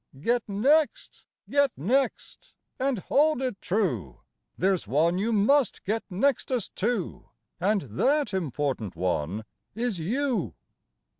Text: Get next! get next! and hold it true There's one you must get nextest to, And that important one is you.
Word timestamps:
Get 0.19 0.49
next! 0.49 1.25
get 1.47 1.69
next! 1.77 2.55
and 2.79 2.97
hold 2.97 3.39
it 3.39 3.61
true 3.61 4.21
There's 4.57 4.87
one 4.87 5.19
you 5.19 5.31
must 5.31 5.83
get 5.83 6.03
nextest 6.09 6.73
to, 6.77 7.29
And 7.59 7.81
that 7.81 8.33
important 8.33 8.95
one 8.95 9.43
is 9.75 9.99
you. 9.99 10.55